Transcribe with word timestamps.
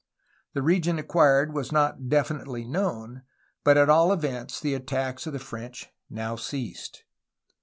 The 0.55 0.63
region 0.63 0.97
acquired 0.97 1.53
was 1.53 1.71
not 1.71 2.09
definitely 2.09 2.65
known, 2.65 3.21
but 3.63 3.77
at 3.77 3.87
all 3.87 4.11
events 4.11 4.59
the 4.59 4.73
attacks 4.73 5.27
of 5.27 5.33
the 5.33 5.37
French 5.37 5.91
now 6.09 6.35
ceased. 6.35 7.03